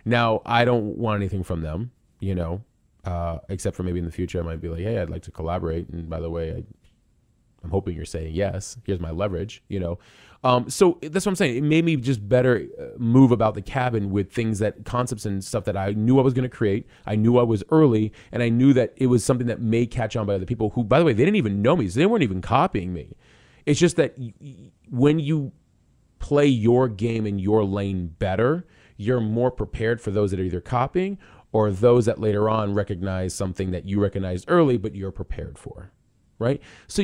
now 0.05 0.41
I 0.45 0.65
don't 0.65 0.97
want 0.97 1.21
anything 1.21 1.43
from 1.43 1.61
them, 1.61 1.91
you 2.19 2.35
know, 2.35 2.63
uh, 3.05 3.39
except 3.49 3.75
for 3.75 3.83
maybe 3.83 3.99
in 3.99 4.05
the 4.05 4.11
future 4.11 4.39
I 4.39 4.43
might 4.43 4.61
be 4.61 4.69
like, 4.69 4.81
hey, 4.81 4.99
I'd 4.99 5.09
like 5.09 5.23
to 5.23 5.31
collaborate. 5.31 5.89
And 5.89 6.09
by 6.09 6.19
the 6.19 6.29
way, 6.29 6.51
I, 6.51 6.63
I'm 7.63 7.71
hoping 7.71 7.95
you're 7.95 8.05
saying 8.05 8.33
yes. 8.33 8.77
Here's 8.85 8.99
my 8.99 9.11
leverage, 9.11 9.63
you 9.67 9.79
know. 9.79 9.99
Um, 10.43 10.69
so 10.69 10.97
that's 11.01 11.25
what 11.25 11.31
I'm 11.31 11.35
saying. 11.35 11.57
It 11.57 11.63
made 11.63 11.83
me 11.83 11.97
just 11.97 12.27
better 12.27 12.65
uh, 12.79 12.97
move 12.97 13.31
about 13.31 13.55
the 13.55 13.61
cabin 13.61 14.09
with 14.09 14.31
things 14.31 14.59
that 14.59 14.85
concepts 14.85 15.25
and 15.25 15.43
stuff 15.43 15.65
that 15.65 15.75
I 15.75 15.91
knew 15.91 16.17
I 16.17 16.21
was 16.21 16.33
going 16.33 16.49
to 16.49 16.55
create. 16.55 16.87
I 17.05 17.15
knew 17.15 17.37
I 17.37 17.43
was 17.43 17.61
early, 17.71 18.13
and 18.31 18.41
I 18.41 18.47
knew 18.47 18.71
that 18.73 18.93
it 18.95 19.07
was 19.07 19.25
something 19.25 19.47
that 19.47 19.59
may 19.59 19.85
catch 19.85 20.15
on 20.15 20.25
by 20.25 20.35
other 20.35 20.45
people 20.45 20.69
who, 20.69 20.83
by 20.85 20.99
the 20.99 21.05
way, 21.05 21.11
they 21.11 21.25
didn't 21.25 21.35
even 21.35 21.61
know 21.61 21.75
me. 21.75 21.89
So 21.89 21.99
they 21.99 22.05
weren't 22.05 22.23
even 22.23 22.41
copying 22.41 22.93
me. 22.93 23.17
It's 23.65 23.79
just 23.79 23.97
that 23.97 24.15
when 24.89 25.19
you 25.19 25.51
play 26.19 26.47
your 26.47 26.87
game 26.87 27.25
in 27.25 27.37
your 27.37 27.65
lane 27.65 28.07
better, 28.07 28.65
you're 28.99 29.19
more 29.19 29.49
prepared 29.49 29.99
for 29.99 30.11
those 30.11 30.31
that 30.31 30.39
are 30.39 30.43
either 30.43 30.61
copying 30.61 31.17
or 31.51 31.71
those 31.71 32.05
that 32.05 32.19
later 32.19 32.47
on 32.49 32.73
recognize 32.75 33.33
something 33.33 33.71
that 33.71 33.85
you 33.85 33.99
recognized 33.99 34.45
early 34.47 34.77
but 34.77 34.93
you're 34.93 35.11
prepared 35.11 35.57
for 35.57 35.91
right? 36.39 36.61
So 36.87 37.03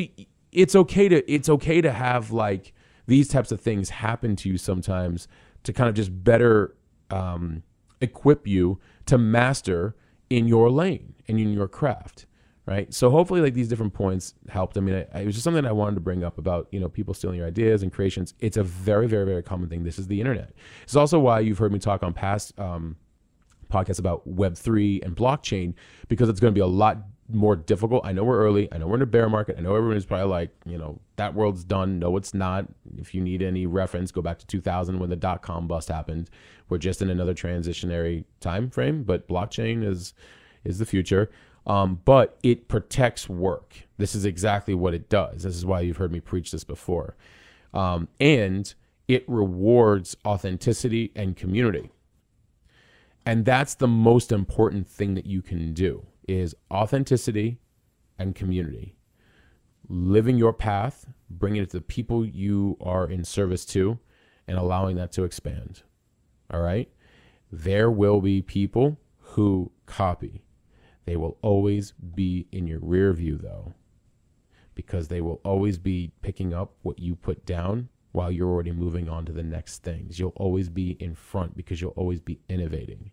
it's 0.51 0.75
okay 0.75 1.09
to 1.09 1.31
it's 1.31 1.49
okay 1.49 1.81
to 1.81 1.91
have 1.91 2.31
like 2.31 2.73
these 3.05 3.27
types 3.27 3.51
of 3.51 3.61
things 3.61 3.89
happen 3.89 4.35
to 4.37 4.49
you 4.49 4.57
sometimes 4.57 5.27
to 5.63 5.73
kind 5.73 5.89
of 5.89 5.95
just 5.95 6.23
better 6.23 6.75
um, 7.11 7.61
equip 8.01 8.47
you 8.47 8.79
to 9.05 9.17
master 9.17 9.95
in 10.29 10.47
your 10.47 10.71
lane 10.71 11.13
and 11.27 11.39
in 11.39 11.53
your 11.53 11.67
craft 11.67 12.25
right 12.65 12.93
so 12.93 13.09
hopefully 13.09 13.41
like 13.41 13.53
these 13.53 13.67
different 13.67 13.93
points 13.93 14.33
helped 14.49 14.77
i 14.77 14.79
mean 14.79 15.05
I, 15.13 15.21
it 15.21 15.25
was 15.25 15.35
just 15.35 15.43
something 15.43 15.65
i 15.65 15.71
wanted 15.71 15.95
to 15.95 16.01
bring 16.01 16.23
up 16.23 16.37
about 16.37 16.67
you 16.71 16.79
know 16.79 16.89
people 16.89 17.13
stealing 17.13 17.37
your 17.37 17.47
ideas 17.47 17.83
and 17.83 17.91
creations 17.91 18.33
it's 18.39 18.57
a 18.57 18.63
very 18.63 19.07
very 19.07 19.25
very 19.25 19.43
common 19.43 19.69
thing 19.69 19.83
this 19.83 19.99
is 19.99 20.07
the 20.07 20.19
internet 20.19 20.53
it's 20.83 20.95
also 20.95 21.19
why 21.19 21.39
you've 21.39 21.57
heard 21.57 21.71
me 21.71 21.79
talk 21.79 22.03
on 22.03 22.13
past 22.13 22.57
um, 22.59 22.95
podcasts 23.71 23.99
about 23.99 24.27
web3 24.27 25.03
and 25.05 25.15
blockchain 25.15 25.73
because 26.07 26.29
it's 26.29 26.39
going 26.39 26.53
to 26.53 26.55
be 26.55 26.61
a 26.61 26.67
lot 26.67 26.97
more 27.31 27.55
difficult. 27.55 28.05
I 28.05 28.11
know 28.11 28.23
we're 28.23 28.39
early. 28.39 28.71
I 28.71 28.77
know 28.77 28.87
we're 28.87 28.97
in 28.97 29.01
a 29.01 29.07
bear 29.07 29.29
market. 29.29 29.55
I 29.57 29.61
know 29.61 29.75
everyone's 29.75 30.05
probably 30.05 30.29
like, 30.29 30.51
you 30.65 30.77
know, 30.77 30.99
that 31.15 31.33
world's 31.33 31.63
done. 31.63 31.99
No, 31.99 32.15
it's 32.17 32.33
not. 32.33 32.67
If 32.97 33.15
you 33.15 33.21
need 33.21 33.41
any 33.41 33.65
reference, 33.65 34.11
go 34.11 34.21
back 34.21 34.39
to 34.39 34.47
2000 34.47 34.99
when 34.99 35.09
the 35.09 35.15
dot 35.15 35.41
com 35.41 35.67
bust 35.67 35.89
happened. 35.89 36.29
We're 36.69 36.77
just 36.77 37.01
in 37.01 37.09
another 37.09 37.33
transitionary 37.33 38.25
time 38.39 38.69
frame, 38.69 39.03
but 39.03 39.27
blockchain 39.27 39.83
is 39.83 40.13
is 40.63 40.79
the 40.79 40.85
future. 40.85 41.31
Um, 41.67 42.01
but 42.05 42.37
it 42.43 42.67
protects 42.67 43.27
work. 43.27 43.87
This 43.97 44.13
is 44.13 44.25
exactly 44.25 44.73
what 44.75 44.93
it 44.93 45.09
does. 45.09 45.43
This 45.43 45.55
is 45.55 45.65
why 45.65 45.81
you've 45.81 45.97
heard 45.97 46.11
me 46.11 46.19
preach 46.19 46.51
this 46.51 46.63
before. 46.63 47.15
Um, 47.73 48.07
and 48.19 48.73
it 49.07 49.23
rewards 49.27 50.15
authenticity 50.25 51.11
and 51.15 51.35
community. 51.35 51.91
And 53.25 53.45
that's 53.45 53.75
the 53.75 53.87
most 53.87 54.31
important 54.31 54.87
thing 54.87 55.15
that 55.15 55.25
you 55.25 55.41
can 55.41 55.73
do 55.73 56.05
is 56.27 56.55
authenticity 56.71 57.59
and 58.19 58.35
community. 58.35 58.95
Living 59.87 60.37
your 60.37 60.53
path, 60.53 61.07
bringing 61.29 61.61
it 61.61 61.71
to 61.71 61.77
the 61.77 61.81
people 61.81 62.25
you 62.25 62.77
are 62.81 63.09
in 63.09 63.23
service 63.23 63.65
to, 63.65 63.99
and 64.47 64.57
allowing 64.57 64.95
that 64.95 65.11
to 65.13 65.23
expand. 65.23 65.81
All 66.51 66.61
right? 66.61 66.89
There 67.51 67.89
will 67.89 68.21
be 68.21 68.41
people 68.41 68.99
who 69.19 69.71
copy. 69.85 70.44
They 71.05 71.15
will 71.15 71.37
always 71.41 71.91
be 71.91 72.47
in 72.51 72.67
your 72.67 72.79
rear 72.79 73.13
view, 73.13 73.37
though, 73.37 73.73
because 74.73 75.07
they 75.07 75.21
will 75.21 75.39
always 75.43 75.77
be 75.77 76.11
picking 76.21 76.53
up 76.53 76.73
what 76.81 76.99
you 76.99 77.15
put 77.15 77.45
down 77.45 77.89
while 78.11 78.31
you're 78.31 78.49
already 78.49 78.71
moving 78.71 79.09
on 79.09 79.25
to 79.25 79.31
the 79.31 79.43
next 79.43 79.83
things. 79.83 80.19
You'll 80.19 80.33
always 80.35 80.69
be 80.69 80.91
in 80.99 81.15
front 81.15 81.55
because 81.55 81.81
you'll 81.81 81.91
always 81.91 82.21
be 82.21 82.39
innovating. 82.49 83.11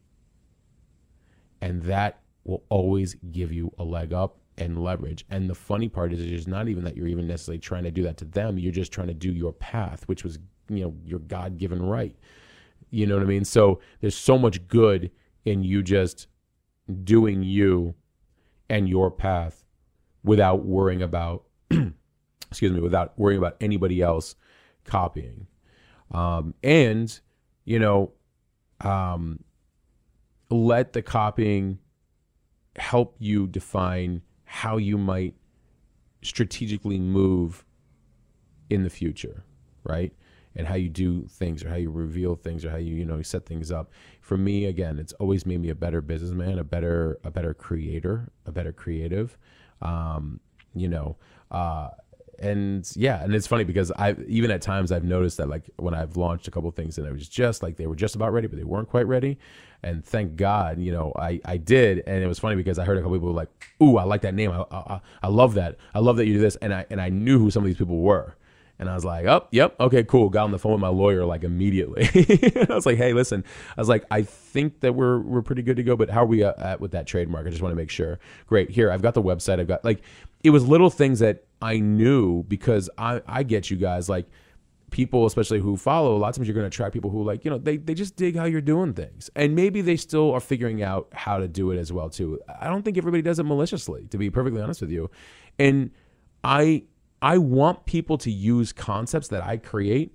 And 1.60 1.82
that 1.82 2.20
will 2.44 2.64
always 2.68 3.14
give 3.30 3.52
you 3.52 3.72
a 3.78 3.84
leg 3.84 4.12
up 4.12 4.38
and 4.58 4.82
leverage. 4.82 5.24
And 5.30 5.48
the 5.48 5.54
funny 5.54 5.88
part 5.88 6.12
is, 6.12 6.20
it's 6.20 6.46
not 6.46 6.68
even 6.68 6.84
that 6.84 6.96
you're 6.96 7.08
even 7.08 7.26
necessarily 7.26 7.58
trying 7.58 7.84
to 7.84 7.90
do 7.90 8.02
that 8.04 8.16
to 8.18 8.24
them. 8.24 8.58
You're 8.58 8.72
just 8.72 8.92
trying 8.92 9.08
to 9.08 9.14
do 9.14 9.32
your 9.32 9.52
path, 9.52 10.04
which 10.06 10.24
was, 10.24 10.38
you 10.68 10.84
know, 10.84 10.94
your 11.04 11.20
God 11.20 11.58
given 11.58 11.82
right. 11.82 12.16
You 12.90 13.06
know 13.06 13.14
what 13.14 13.22
I 13.22 13.26
mean? 13.26 13.44
So 13.44 13.80
there's 14.00 14.16
so 14.16 14.38
much 14.38 14.66
good 14.68 15.10
in 15.44 15.62
you 15.64 15.82
just 15.82 16.26
doing 17.04 17.42
you 17.42 17.94
and 18.68 18.88
your 18.88 19.10
path 19.10 19.64
without 20.24 20.64
worrying 20.64 21.02
about, 21.02 21.44
excuse 22.50 22.72
me, 22.72 22.80
without 22.80 23.18
worrying 23.18 23.38
about 23.38 23.56
anybody 23.60 24.00
else 24.00 24.34
copying. 24.84 25.46
Um, 26.10 26.54
and, 26.62 27.18
you 27.64 27.78
know, 27.78 28.12
um, 28.80 29.44
let 30.50 30.92
the 30.92 31.02
copying 31.02 31.78
help 32.76 33.16
you 33.18 33.46
define 33.46 34.22
how 34.44 34.76
you 34.76 34.98
might 34.98 35.34
strategically 36.22 36.98
move 36.98 37.64
in 38.70 38.82
the 38.82 38.90
future, 38.90 39.44
right? 39.84 40.12
And 40.54 40.66
how 40.66 40.74
you 40.74 40.88
do 40.88 41.26
things 41.28 41.64
or 41.64 41.68
how 41.68 41.76
you 41.76 41.90
reveal 41.90 42.34
things 42.34 42.64
or 42.64 42.70
how 42.70 42.76
you, 42.76 42.94
you 42.94 43.04
know, 43.04 43.22
set 43.22 43.46
things 43.46 43.72
up. 43.72 43.90
For 44.20 44.36
me, 44.36 44.66
again, 44.66 44.98
it's 44.98 45.12
always 45.14 45.46
made 45.46 45.60
me 45.60 45.70
a 45.70 45.74
better 45.74 46.00
businessman, 46.00 46.58
a 46.58 46.64
better, 46.64 47.18
a 47.24 47.30
better 47.30 47.54
creator, 47.54 48.30
a 48.46 48.52
better 48.52 48.72
creative. 48.72 49.38
Um, 49.80 50.40
you 50.74 50.88
know, 50.88 51.16
uh, 51.50 51.88
and 52.38 52.90
yeah, 52.96 53.22
and 53.22 53.34
it's 53.34 53.46
funny 53.46 53.64
because 53.64 53.92
I 53.92 54.16
even 54.26 54.50
at 54.50 54.62
times 54.62 54.90
I've 54.90 55.04
noticed 55.04 55.36
that 55.36 55.48
like 55.48 55.70
when 55.76 55.94
I've 55.94 56.16
launched 56.16 56.48
a 56.48 56.50
couple 56.50 56.70
things 56.72 56.98
and 56.98 57.06
it 57.06 57.12
was 57.12 57.28
just 57.28 57.62
like 57.62 57.76
they 57.76 57.86
were 57.86 57.94
just 57.94 58.16
about 58.16 58.32
ready, 58.32 58.48
but 58.48 58.58
they 58.58 58.64
weren't 58.64 58.88
quite 58.88 59.06
ready. 59.06 59.38
And 59.84 60.04
thank 60.04 60.36
God, 60.36 60.78
you 60.78 60.92
know, 60.92 61.12
I 61.16 61.40
I 61.44 61.56
did, 61.56 62.02
and 62.06 62.22
it 62.22 62.26
was 62.26 62.38
funny 62.38 62.56
because 62.56 62.78
I 62.78 62.84
heard 62.84 62.98
a 62.98 63.02
couple 63.02 63.16
people 63.16 63.32
like, 63.32 63.48
"Ooh, 63.82 63.96
I 63.96 64.04
like 64.04 64.22
that 64.22 64.34
name. 64.34 64.50
I, 64.50 64.64
I 64.70 65.00
I 65.22 65.28
love 65.28 65.54
that. 65.54 65.76
I 65.94 66.00
love 66.00 66.16
that 66.16 66.26
you 66.26 66.34
do 66.34 66.40
this." 66.40 66.56
And 66.56 66.74
I 66.74 66.84
and 66.90 67.00
I 67.00 67.10
knew 67.10 67.38
who 67.38 67.50
some 67.50 67.62
of 67.62 67.66
these 67.66 67.76
people 67.78 67.98
were. 67.98 68.36
And 68.78 68.88
I 68.88 68.94
was 68.94 69.04
like, 69.04 69.26
oh, 69.26 69.46
yep, 69.52 69.78
okay, 69.78 70.02
cool. 70.02 70.28
Got 70.28 70.44
on 70.44 70.50
the 70.50 70.58
phone 70.58 70.72
with 70.72 70.80
my 70.80 70.88
lawyer 70.88 71.24
like 71.24 71.44
immediately. 71.44 72.08
I 72.68 72.74
was 72.74 72.86
like, 72.86 72.96
hey, 72.96 73.12
listen, 73.12 73.44
I 73.76 73.80
was 73.80 73.88
like, 73.88 74.04
I 74.10 74.22
think 74.22 74.80
that 74.80 74.94
we're 74.94 75.20
we're 75.20 75.42
pretty 75.42 75.62
good 75.62 75.76
to 75.76 75.82
go, 75.82 75.96
but 75.96 76.10
how 76.10 76.22
are 76.22 76.26
we 76.26 76.42
uh, 76.42 76.52
at 76.58 76.80
with 76.80 76.92
that 76.92 77.06
trademark? 77.06 77.46
I 77.46 77.50
just 77.50 77.62
want 77.62 77.72
to 77.72 77.76
make 77.76 77.90
sure. 77.90 78.18
Great, 78.46 78.70
here 78.70 78.90
I've 78.90 79.02
got 79.02 79.14
the 79.14 79.22
website. 79.22 79.60
I've 79.60 79.68
got 79.68 79.84
like, 79.84 80.02
it 80.42 80.50
was 80.50 80.66
little 80.66 80.90
things 80.90 81.20
that 81.20 81.44
I 81.60 81.78
knew 81.78 82.42
because 82.44 82.90
I 82.98 83.22
I 83.26 83.42
get 83.44 83.70
you 83.70 83.76
guys 83.76 84.08
like 84.08 84.26
people 84.92 85.24
especially 85.26 85.58
who 85.58 85.76
follow 85.76 86.14
a 86.14 86.18
lot 86.18 86.28
of 86.28 86.36
times 86.36 86.46
you're 86.46 86.54
going 86.54 86.64
to 86.64 86.68
attract 86.68 86.92
people 86.92 87.10
who 87.10 87.24
like 87.24 87.44
you 87.44 87.50
know 87.50 87.58
they, 87.58 87.78
they 87.78 87.94
just 87.94 88.14
dig 88.14 88.36
how 88.36 88.44
you're 88.44 88.60
doing 88.60 88.92
things 88.92 89.30
and 89.34 89.54
maybe 89.56 89.80
they 89.80 89.96
still 89.96 90.30
are 90.30 90.38
figuring 90.38 90.82
out 90.82 91.08
how 91.12 91.38
to 91.38 91.48
do 91.48 91.70
it 91.72 91.78
as 91.78 91.90
well 91.90 92.10
too 92.10 92.38
i 92.60 92.68
don't 92.68 92.82
think 92.84 92.98
everybody 92.98 93.22
does 93.22 93.38
it 93.38 93.44
maliciously 93.44 94.06
to 94.08 94.18
be 94.18 94.28
perfectly 94.30 94.60
honest 94.60 94.82
with 94.82 94.90
you 94.90 95.10
and 95.58 95.90
i 96.44 96.82
I 97.22 97.38
want 97.38 97.86
people 97.86 98.18
to 98.18 98.30
use 98.30 98.72
concepts 98.72 99.28
that 99.28 99.44
I 99.44 99.56
create. 99.56 100.14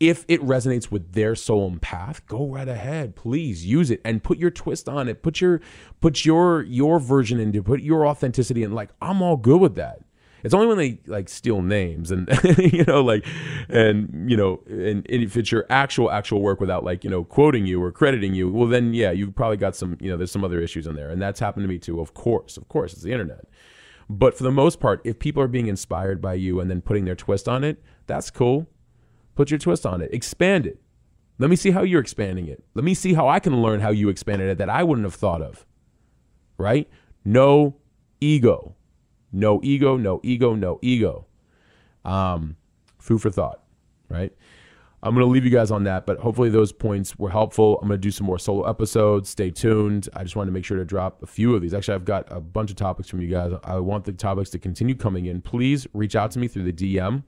If 0.00 0.24
it 0.28 0.40
resonates 0.40 0.90
with 0.90 1.12
their 1.12 1.34
soul 1.34 1.68
and 1.68 1.80
path, 1.80 2.26
go 2.26 2.48
right 2.48 2.68
ahead. 2.68 3.14
Please 3.14 3.64
use 3.64 3.90
it 3.90 4.00
and 4.04 4.22
put 4.22 4.38
your 4.38 4.50
twist 4.50 4.88
on 4.88 5.08
it. 5.08 5.22
Put 5.22 5.40
your 5.40 5.60
put 6.00 6.24
your 6.24 6.62
your 6.62 6.98
version 6.98 7.38
into 7.38 7.62
put 7.62 7.80
your 7.80 8.06
authenticity 8.06 8.62
in. 8.62 8.72
Like 8.72 8.90
I'm 9.00 9.22
all 9.22 9.36
good 9.36 9.60
with 9.60 9.74
that. 9.76 10.00
It's 10.44 10.54
only 10.54 10.66
when 10.66 10.78
they 10.78 11.00
like 11.06 11.28
steal 11.28 11.62
names 11.62 12.10
and 12.10 12.28
you 12.58 12.84
know 12.84 13.02
like 13.02 13.26
and 13.68 14.30
you 14.30 14.36
know 14.36 14.62
and, 14.68 15.06
and, 15.10 15.22
if 15.22 15.36
it's 15.36 15.50
your 15.50 15.66
actual 15.70 16.10
actual 16.10 16.40
work 16.40 16.60
without 16.60 16.84
like 16.84 17.02
you 17.02 17.10
know 17.10 17.24
quoting 17.24 17.66
you 17.66 17.82
or 17.82 17.90
crediting 17.90 18.34
you, 18.34 18.50
well 18.50 18.68
then 18.68 18.94
yeah, 18.94 19.10
you 19.10 19.30
probably 19.30 19.56
got 19.56 19.74
some 19.74 19.96
you 20.00 20.10
know 20.10 20.16
there's 20.16 20.30
some 20.30 20.44
other 20.44 20.60
issues 20.60 20.86
in 20.86 20.94
there, 20.94 21.10
and 21.10 21.20
that's 21.20 21.40
happened 21.40 21.64
to 21.64 21.68
me 21.68 21.78
too. 21.78 22.00
Of 22.00 22.14
course, 22.14 22.56
of 22.56 22.68
course, 22.68 22.92
it's 22.92 23.02
the 23.02 23.12
internet. 23.12 23.46
But 24.08 24.36
for 24.36 24.44
the 24.44 24.52
most 24.52 24.78
part, 24.78 25.00
if 25.04 25.18
people 25.18 25.42
are 25.42 25.48
being 25.48 25.66
inspired 25.66 26.20
by 26.20 26.34
you 26.34 26.60
and 26.60 26.70
then 26.70 26.80
putting 26.80 27.04
their 27.04 27.16
twist 27.16 27.48
on 27.48 27.64
it, 27.64 27.82
that's 28.06 28.30
cool. 28.30 28.68
Put 29.34 29.50
your 29.50 29.58
twist 29.58 29.84
on 29.84 30.00
it. 30.00 30.12
Expand 30.12 30.66
it. 30.66 30.80
Let 31.38 31.50
me 31.50 31.56
see 31.56 31.72
how 31.72 31.82
you're 31.82 32.00
expanding 32.00 32.46
it. 32.46 32.64
Let 32.74 32.84
me 32.84 32.94
see 32.94 33.14
how 33.14 33.28
I 33.28 33.40
can 33.40 33.62
learn 33.62 33.80
how 33.80 33.90
you 33.90 34.08
expanded 34.08 34.48
it 34.48 34.58
that 34.58 34.70
I 34.70 34.82
wouldn't 34.84 35.04
have 35.04 35.14
thought 35.14 35.42
of. 35.42 35.66
Right? 36.56 36.88
No 37.24 37.76
ego. 38.20 38.76
No 39.32 39.60
ego, 39.62 39.96
no 39.96 40.20
ego, 40.22 40.54
no 40.54 40.78
ego. 40.80 41.26
Um, 42.04 42.56
food 42.98 43.20
for 43.20 43.30
thought, 43.30 43.62
right? 44.08 44.32
I'm 45.02 45.14
going 45.14 45.26
to 45.26 45.30
leave 45.30 45.44
you 45.44 45.50
guys 45.50 45.70
on 45.70 45.84
that, 45.84 46.06
but 46.06 46.18
hopefully 46.18 46.48
those 46.48 46.72
points 46.72 47.18
were 47.18 47.30
helpful. 47.30 47.78
I'm 47.80 47.88
going 47.88 48.00
to 48.00 48.02
do 48.02 48.10
some 48.10 48.26
more 48.26 48.38
solo 48.38 48.68
episodes. 48.68 49.28
Stay 49.28 49.50
tuned. 49.50 50.08
I 50.14 50.22
just 50.22 50.36
wanted 50.36 50.50
to 50.50 50.52
make 50.52 50.64
sure 50.64 50.78
to 50.78 50.84
drop 50.84 51.22
a 51.22 51.26
few 51.26 51.54
of 51.54 51.60
these. 51.60 51.74
Actually, 51.74 51.96
I've 51.96 52.04
got 52.04 52.26
a 52.30 52.40
bunch 52.40 52.70
of 52.70 52.76
topics 52.76 53.08
from 53.08 53.20
you 53.20 53.28
guys. 53.28 53.52
I 53.62 53.78
want 53.78 54.04
the 54.04 54.12
topics 54.12 54.50
to 54.50 54.58
continue 54.58 54.94
coming 54.94 55.26
in. 55.26 55.42
Please 55.42 55.86
reach 55.92 56.16
out 56.16 56.30
to 56.32 56.38
me 56.38 56.48
through 56.48 56.70
the 56.70 56.72
DM 56.72 57.24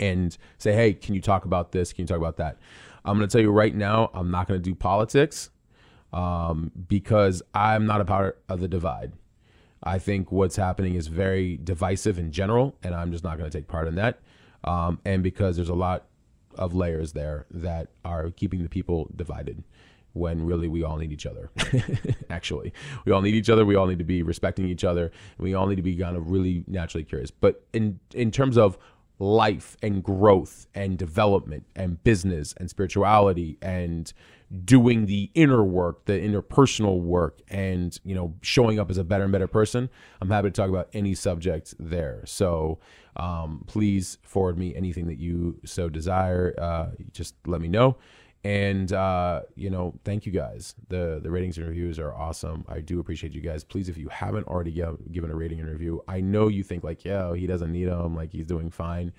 and 0.00 0.36
say, 0.58 0.72
hey, 0.72 0.92
can 0.92 1.14
you 1.14 1.20
talk 1.20 1.44
about 1.44 1.72
this? 1.72 1.92
Can 1.92 2.02
you 2.02 2.06
talk 2.06 2.18
about 2.18 2.38
that? 2.38 2.58
I'm 3.04 3.16
going 3.16 3.28
to 3.28 3.32
tell 3.32 3.40
you 3.40 3.50
right 3.50 3.74
now, 3.74 4.10
I'm 4.12 4.30
not 4.30 4.48
going 4.48 4.60
to 4.60 4.64
do 4.64 4.74
politics 4.74 5.50
um, 6.12 6.72
because 6.88 7.42
I'm 7.54 7.86
not 7.86 8.00
a 8.00 8.04
part 8.04 8.42
of 8.48 8.60
the 8.60 8.68
divide. 8.68 9.12
I 9.82 9.98
think 9.98 10.30
what's 10.30 10.56
happening 10.56 10.94
is 10.94 11.06
very 11.06 11.56
divisive 11.56 12.18
in 12.18 12.32
general, 12.32 12.76
and 12.82 12.94
I'm 12.94 13.12
just 13.12 13.24
not 13.24 13.38
going 13.38 13.48
to 13.48 13.56
take 13.56 13.68
part 13.68 13.88
in 13.88 13.94
that. 13.94 14.20
Um, 14.64 14.98
and 15.06 15.22
because 15.22 15.56
there's 15.56 15.70
a 15.70 15.74
lot 15.74 16.06
of 16.56 16.74
layers 16.74 17.12
there 17.12 17.46
that 17.50 17.88
are 18.04 18.30
keeping 18.30 18.62
the 18.62 18.68
people 18.68 19.10
divided 19.14 19.62
when 20.12 20.44
really 20.44 20.68
we 20.68 20.82
all 20.82 20.96
need 20.96 21.12
each 21.12 21.26
other. 21.26 21.50
Actually, 22.30 22.72
we 23.04 23.12
all 23.12 23.22
need 23.22 23.34
each 23.34 23.48
other. 23.48 23.64
We 23.64 23.76
all 23.76 23.86
need 23.86 23.98
to 23.98 24.04
be 24.04 24.22
respecting 24.22 24.66
each 24.66 24.84
other. 24.84 25.04
And 25.04 25.44
we 25.44 25.54
all 25.54 25.66
need 25.66 25.76
to 25.76 25.82
be 25.82 25.96
kind 25.96 26.16
of 26.16 26.30
really 26.30 26.64
naturally 26.66 27.04
curious. 27.04 27.30
But 27.30 27.64
in 27.72 28.00
in 28.14 28.30
terms 28.30 28.58
of 28.58 28.78
life 29.18 29.76
and 29.82 30.02
growth 30.02 30.66
and 30.74 30.98
development 30.98 31.66
and 31.76 32.02
business 32.02 32.54
and 32.56 32.70
spirituality 32.70 33.58
and 33.60 34.12
doing 34.64 35.06
the 35.06 35.30
inner 35.34 35.62
work, 35.62 36.06
the 36.06 36.12
interpersonal 36.12 37.00
work, 37.00 37.40
and 37.48 37.98
you 38.04 38.14
know, 38.14 38.34
showing 38.42 38.78
up 38.78 38.90
as 38.90 38.98
a 38.98 39.04
better 39.04 39.24
and 39.24 39.32
better 39.32 39.46
person, 39.46 39.88
I'm 40.20 40.30
happy 40.30 40.48
to 40.48 40.52
talk 40.52 40.68
about 40.68 40.88
any 40.92 41.14
subject 41.14 41.74
there. 41.78 42.22
So 42.26 42.78
um, 43.16 43.64
please 43.66 44.18
forward 44.22 44.58
me 44.58 44.74
anything 44.74 45.06
that 45.06 45.18
you 45.18 45.60
so 45.64 45.88
desire. 45.88 46.54
Uh, 46.58 46.88
just 47.12 47.34
let 47.46 47.60
me 47.60 47.68
know. 47.68 47.96
And 48.42 48.92
uh, 48.92 49.42
you 49.54 49.70
know, 49.70 49.94
thank 50.04 50.26
you 50.26 50.32
guys. 50.32 50.74
the 50.88 51.20
The 51.22 51.30
ratings 51.30 51.58
and 51.58 51.68
reviews 51.68 51.98
are 51.98 52.12
awesome. 52.12 52.64
I 52.68 52.80
do 52.80 52.98
appreciate 52.98 53.34
you 53.34 53.42
guys. 53.42 53.62
Please, 53.62 53.88
if 53.88 53.98
you 53.98 54.08
haven't 54.08 54.48
already 54.48 54.82
given 55.12 55.30
a 55.30 55.34
rating 55.34 55.60
and 55.60 55.68
review, 55.68 56.02
I 56.08 56.20
know 56.20 56.48
you 56.48 56.62
think 56.62 56.82
like, 56.82 57.04
yeah, 57.04 57.34
he 57.34 57.46
doesn't 57.46 57.70
need 57.70 57.84
them, 57.84 58.16
like 58.16 58.32
he's 58.32 58.46
doing 58.46 58.70
fine. 58.70 59.12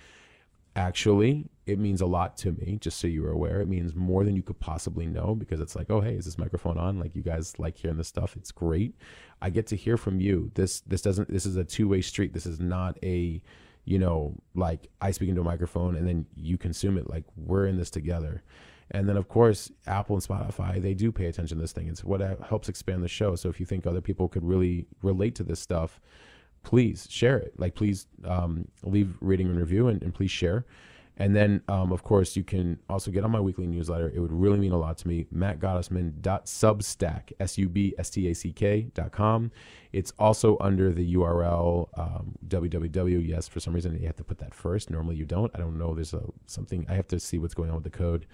Actually, 0.75 1.49
it 1.65 1.79
means 1.79 2.01
a 2.01 2.05
lot 2.05 2.37
to 2.37 2.53
me. 2.53 2.77
Just 2.79 2.99
so 2.99 3.07
you're 3.07 3.31
aware, 3.31 3.61
it 3.61 3.67
means 3.67 3.93
more 3.93 4.23
than 4.23 4.35
you 4.35 4.41
could 4.41 4.59
possibly 4.59 5.05
know 5.05 5.35
because 5.35 5.59
it's 5.59 5.75
like, 5.75 5.89
oh, 5.89 6.01
hey, 6.01 6.15
is 6.15 6.25
this 6.25 6.37
microphone 6.37 6.77
on? 6.77 6.99
Like 6.99 7.15
you 7.15 7.21
guys 7.21 7.59
like 7.59 7.77
hearing 7.77 7.97
this 7.97 8.07
stuff. 8.07 8.35
It's 8.37 8.51
great. 8.51 8.95
I 9.41 9.49
get 9.49 9.67
to 9.67 9.75
hear 9.75 9.97
from 9.97 10.21
you. 10.21 10.51
This 10.55 10.81
this 10.81 11.01
doesn't. 11.01 11.29
This 11.29 11.45
is 11.45 11.57
a 11.57 11.63
two 11.63 11.87
way 11.87 12.01
street. 12.01 12.33
This 12.33 12.45
is 12.45 12.59
not 12.59 12.97
a 13.03 13.41
you 13.83 13.97
know, 13.97 14.35
like 14.53 14.89
I 15.01 15.11
speak 15.11 15.29
into 15.29 15.41
a 15.41 15.43
microphone 15.45 15.95
and 15.95 16.07
then 16.07 16.25
you 16.35 16.57
consume 16.57 16.97
it. 16.97 17.09
Like 17.09 17.25
we're 17.35 17.65
in 17.65 17.77
this 17.77 17.89
together. 17.89 18.43
And 18.91 19.07
then, 19.07 19.15
of 19.15 19.29
course, 19.29 19.71
Apple 19.87 20.17
and 20.17 20.23
Spotify, 20.23 20.81
they 20.81 20.93
do 20.93 21.11
pay 21.11 21.27
attention 21.27 21.57
to 21.57 21.61
this 21.61 21.71
thing. 21.71 21.87
It's 21.87 22.03
what 22.03 22.21
uh, 22.21 22.35
helps 22.47 22.67
expand 22.67 23.03
the 23.03 23.07
show. 23.07 23.35
So 23.35 23.47
if 23.49 23.59
you 23.59 23.65
think 23.65 23.87
other 23.87 24.01
people 24.01 24.27
could 24.27 24.43
really 24.43 24.85
relate 25.01 25.33
to 25.35 25.43
this 25.43 25.61
stuff, 25.61 26.01
please 26.63 27.07
share 27.09 27.37
it. 27.37 27.53
Like, 27.57 27.75
please 27.75 28.07
um, 28.25 28.67
leave 28.83 29.15
rating 29.21 29.47
and 29.47 29.57
review 29.59 29.87
and, 29.87 30.03
and 30.03 30.13
please 30.13 30.31
share. 30.31 30.65
And 31.17 31.35
then, 31.35 31.61
um, 31.67 31.91
of 31.91 32.03
course, 32.03 32.35
you 32.35 32.43
can 32.43 32.79
also 32.89 33.11
get 33.11 33.23
on 33.23 33.29
my 33.31 33.39
weekly 33.39 33.67
newsletter. 33.67 34.09
It 34.09 34.17
would 34.19 34.31
really 34.31 34.57
mean 34.57 34.71
a 34.71 34.77
lot 34.77 34.97
to 34.99 35.07
me. 35.07 35.27
MattGottesman.substack, 35.31 37.33
S-U-B-S-T-A-C-K.com. 37.39 39.51
It's 39.91 40.13
also 40.17 40.57
under 40.59 40.91
the 40.91 41.13
URL 41.15 41.89
um, 41.99 42.33
www. 42.47 43.27
Yes, 43.27 43.47
for 43.47 43.59
some 43.59 43.75
reason 43.75 43.95
you 43.99 44.07
have 44.07 44.15
to 44.15 44.23
put 44.23 44.39
that 44.39 44.55
first. 44.55 44.89
Normally 44.89 45.17
you 45.17 45.25
don't. 45.25 45.51
I 45.53 45.59
don't 45.59 45.77
know. 45.77 45.93
There's 45.93 46.15
a 46.15 46.23
something. 46.47 46.87
I 46.89 46.95
have 46.95 47.07
to 47.09 47.19
see 47.19 47.37
what's 47.37 47.53
going 47.53 47.69
on 47.69 47.75
with 47.75 47.83
the 47.83 47.91
code 47.91 48.25